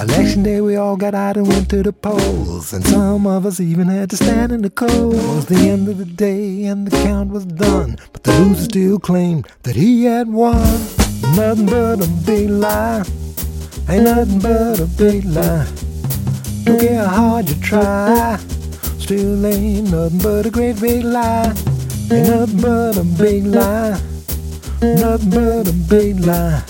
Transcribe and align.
Election 0.00 0.42
day, 0.42 0.60
we 0.60 0.74
all 0.74 0.96
got 0.96 1.14
out 1.14 1.36
and 1.36 1.46
went 1.46 1.70
to 1.70 1.84
the 1.84 1.92
polls, 1.92 2.72
and 2.72 2.84
some 2.88 3.24
of 3.24 3.46
us 3.46 3.60
even 3.60 3.86
had 3.86 4.10
to 4.10 4.16
stand 4.16 4.50
in 4.50 4.62
the 4.62 4.70
cold. 4.70 5.14
It 5.14 5.22
was 5.22 5.46
the 5.46 5.68
end 5.68 5.88
of 5.88 5.98
the 5.98 6.04
day, 6.04 6.64
and 6.64 6.84
the 6.84 6.96
count 7.04 7.30
was 7.30 7.44
done, 7.44 7.98
but 8.12 8.24
the 8.24 8.32
loser 8.40 8.64
still 8.64 8.98
claimed 8.98 9.46
that 9.62 9.76
he 9.76 10.06
had 10.06 10.26
won. 10.26 10.56
Nothing 11.36 11.66
but 11.66 12.04
a 12.04 12.08
big 12.26 12.50
lie, 12.50 13.04
ain't 13.88 14.02
nothing 14.02 14.40
but 14.40 14.80
a 14.80 14.86
big 14.86 15.24
lie. 15.24 15.68
Don't 16.64 16.80
care 16.80 17.04
how 17.04 17.30
hard 17.30 17.48
you 17.48 17.54
try, 17.62 18.40
still 19.08 19.46
ain't 19.46 19.90
nothing 19.90 20.18
but 20.18 20.44
a 20.44 20.50
great 20.50 20.78
big 20.78 21.02
lie. 21.02 21.54
Ain't 22.12 22.28
nothing 22.28 22.60
but 22.60 22.94
a 22.98 23.04
big 23.16 23.46
lie, 23.46 23.98
nothing 24.82 25.30
but 25.30 25.66
a 25.66 25.72
big 25.88 26.20
lie. 26.20 26.62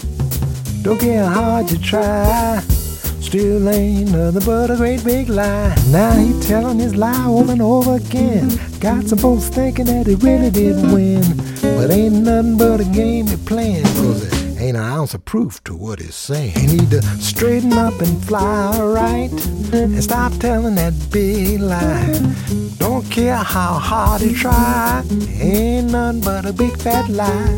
Don't 0.82 1.00
care 1.00 1.24
how 1.24 1.42
hard 1.42 1.70
you 1.72 1.78
try. 1.78 2.60
Still 3.18 3.68
ain't 3.68 4.12
nothing 4.12 4.44
but 4.46 4.70
a 4.70 4.76
great 4.76 5.02
big 5.04 5.28
lie. 5.28 5.74
Now 5.88 6.12
he 6.12 6.40
telling 6.46 6.78
his 6.78 6.94
lie 6.94 7.26
over 7.26 7.50
and 7.50 7.60
over 7.60 7.96
again. 7.96 8.48
Got 8.78 9.08
some 9.08 9.18
folks 9.18 9.48
thinking 9.48 9.86
that 9.86 10.06
he 10.06 10.14
really 10.14 10.50
did 10.50 10.76
win. 10.92 11.24
But 11.60 11.90
ain't 11.90 12.22
nothing 12.22 12.56
but 12.56 12.80
a 12.80 12.84
game 12.84 13.26
he 13.26 13.36
playing. 13.36 13.82
Cause 13.82 14.37
ain't 14.58 14.76
an 14.76 14.82
ounce 14.82 15.14
of 15.14 15.24
proof 15.24 15.62
to 15.64 15.74
what 15.74 16.00
he's 16.00 16.14
saying. 16.14 16.52
He 16.52 16.66
need 16.66 16.90
to 16.90 17.02
straighten 17.20 17.72
up 17.72 18.00
and 18.00 18.22
fly 18.24 18.78
right. 18.80 19.30
And 19.72 20.02
stop 20.02 20.32
telling 20.34 20.74
that 20.74 20.94
big 21.10 21.60
lie. 21.60 22.20
Don't 22.78 23.08
care 23.10 23.36
how 23.36 23.74
hard 23.74 24.22
he 24.22 24.34
try. 24.34 25.04
Ain't 25.38 25.92
none 25.92 26.20
but 26.20 26.44
a 26.44 26.52
big 26.52 26.76
fat 26.76 27.08
lie. 27.08 27.56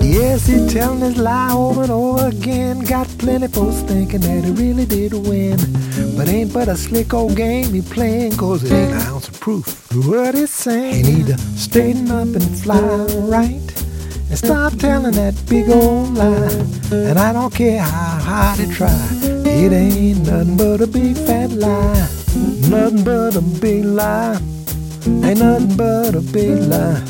Yes, 0.00 0.46
he 0.46 0.66
telling 0.68 1.00
his 1.00 1.16
lie 1.16 1.52
over 1.52 1.82
and 1.82 1.90
over 1.90 2.28
again. 2.28 2.80
Got 2.80 3.08
plenty 3.18 3.48
folks 3.48 3.80
thinking 3.80 4.20
that 4.20 4.44
he 4.44 4.50
really 4.52 4.86
did 4.86 5.12
win. 5.12 5.58
But 6.16 6.28
ain't 6.28 6.52
but 6.52 6.68
a 6.68 6.76
slick 6.76 7.12
old 7.14 7.36
game 7.36 7.72
he 7.72 7.82
playing, 7.82 8.36
cause 8.36 8.62
it 8.64 8.72
ain't 8.72 8.92
an 8.92 9.00
ounce 9.00 9.28
of 9.28 9.40
proof 9.40 9.80
what 10.06 10.34
he's 10.34 10.50
saying. 10.50 11.04
He 11.04 11.12
need 11.12 11.26
to 11.26 11.38
straighten 11.38 12.10
up 12.10 12.28
and 12.28 12.58
fly 12.58 12.80
right. 13.28 13.70
And 14.28 14.38
stop 14.38 14.74
telling 14.74 15.14
that 15.14 15.34
big 15.48 15.68
old 15.68 16.14
lie. 16.14 16.48
And 16.92 17.18
I 17.18 17.32
don't 17.32 17.52
care 17.52 17.80
how 17.80 18.18
hard 18.20 18.60
he 18.60 18.72
try. 18.72 19.08
It 19.22 19.72
ain't 19.72 20.26
nothing 20.26 20.56
but 20.56 20.80
a 20.80 20.86
big 20.86 21.16
fat 21.16 21.50
lie. 21.50 22.08
Nothing 22.68 23.02
but 23.02 23.34
a 23.34 23.40
big 23.60 23.84
lie. 23.84 24.38
Ain't 25.06 25.40
nothing 25.40 25.76
but 25.76 26.14
a 26.14 26.20
big 26.20 26.62
lie. 26.62 27.02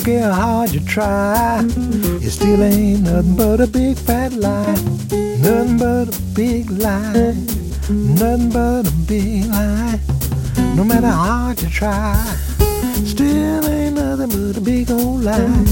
Don't 0.00 0.14
care 0.14 0.32
how 0.32 0.32
hard 0.32 0.70
you 0.70 0.80
try, 0.80 1.62
it 1.62 2.30
still 2.30 2.64
ain't 2.64 3.02
nothing 3.02 3.36
but 3.36 3.60
a 3.60 3.66
big 3.66 3.98
fat 3.98 4.32
lie. 4.32 4.72
Nothing 5.42 5.76
but 5.76 6.08
a 6.08 6.22
big 6.32 6.70
lie. 6.70 7.34
Nothing 7.90 8.48
but 8.48 8.88
a 8.88 8.92
big 9.06 9.44
lie. 9.44 10.00
No 10.74 10.84
matter 10.84 11.06
how 11.06 11.44
hard 11.44 11.60
you 11.60 11.68
try, 11.68 12.16
still 13.04 13.68
ain't 13.68 13.96
nothing 13.96 14.30
but 14.30 14.56
a 14.56 14.60
big 14.62 14.90
old 14.90 15.22
lie. 15.22 15.64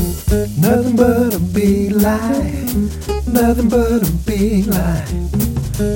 Nothing 0.61 0.97
but 0.97 1.35
a 1.35 1.41
big 1.41 1.93
lie. 1.93 2.69
Nothing 3.27 3.71
but 3.71 4.07
a 4.07 4.13
big 4.27 4.67
lie. 4.67 5.07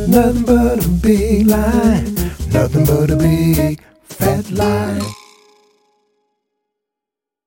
Nothing 0.08 0.44
but 0.44 0.82
a 0.82 0.88
big 0.88 1.48
lie. 1.48 2.00
Nothing 2.50 2.86
but 2.86 3.10
a 3.10 3.16
big 3.16 3.82
fat 4.08 4.50
lie. 4.50 5.21